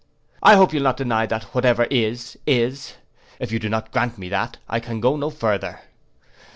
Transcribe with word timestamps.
I 0.41 0.55
hope 0.55 0.73
you'll 0.73 0.81
not 0.81 0.97
deny 0.97 1.27
that 1.27 1.43
whatever 1.53 1.83
is, 1.91 2.35
is. 2.47 2.95
If 3.39 3.51
you 3.51 3.59
don't 3.59 3.91
grant 3.91 4.17
me 4.17 4.29
that, 4.29 4.57
I 4.67 4.79
can 4.79 4.99
go 4.99 5.15
no 5.15 5.29
further. 5.29 5.81